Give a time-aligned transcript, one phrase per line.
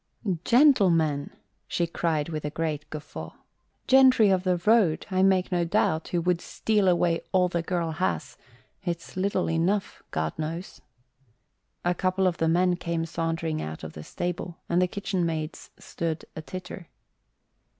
[0.43, 1.29] "Gentlemen!"
[1.67, 3.35] she cried with a great guffaw.
[3.85, 7.91] "Gentry of the road, I make no doubt, who would steal away all the girl
[7.91, 8.35] has
[8.83, 10.81] it's little enough, God knows."
[11.85, 16.25] A couple of men came sauntering out of the stable and the kitchen maids stood
[16.35, 16.87] a titter.